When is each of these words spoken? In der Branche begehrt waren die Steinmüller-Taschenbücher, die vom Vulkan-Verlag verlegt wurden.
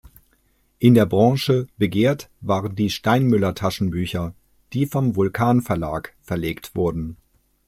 In 0.79 0.95
der 0.95 1.05
Branche 1.05 1.67
begehrt 1.77 2.31
waren 2.39 2.75
die 2.75 2.89
Steinmüller-Taschenbücher, 2.89 4.33
die 4.73 4.87
vom 4.87 5.15
Vulkan-Verlag 5.15 6.15
verlegt 6.23 6.73
wurden. 6.75 7.17